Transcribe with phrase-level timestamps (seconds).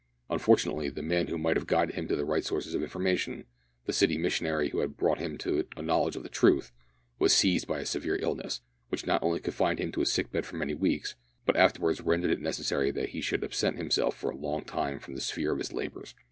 [0.31, 3.45] Unfortunately the man who might have guided him to the right sources of information
[3.85, 6.71] the City missionary who had brought him to a knowledge of the truth
[7.19, 10.43] was seized with a severe illness, which not only confined him to a sick bed
[10.43, 11.13] for many weeks,
[11.45, 15.13] but afterwards rendered it necessary that he should absent himself for a long time from
[15.13, 16.15] the sphere of his labours.